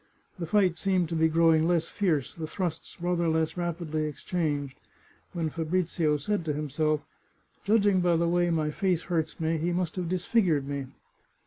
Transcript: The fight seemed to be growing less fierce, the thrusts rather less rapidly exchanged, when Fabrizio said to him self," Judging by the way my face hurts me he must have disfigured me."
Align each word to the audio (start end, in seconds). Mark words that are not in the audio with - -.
The 0.39 0.47
fight 0.47 0.79
seemed 0.79 1.09
to 1.09 1.15
be 1.15 1.27
growing 1.27 1.67
less 1.67 1.87
fierce, 1.87 2.33
the 2.33 2.47
thrusts 2.47 2.99
rather 2.99 3.27
less 3.27 3.55
rapidly 3.55 4.05
exchanged, 4.05 4.79
when 5.33 5.51
Fabrizio 5.51 6.17
said 6.17 6.43
to 6.45 6.53
him 6.53 6.71
self," 6.71 7.03
Judging 7.65 8.01
by 8.01 8.15
the 8.15 8.27
way 8.27 8.49
my 8.49 8.71
face 8.71 9.03
hurts 9.03 9.39
me 9.39 9.59
he 9.59 9.71
must 9.71 9.97
have 9.97 10.09
disfigured 10.09 10.67
me." 10.67 10.87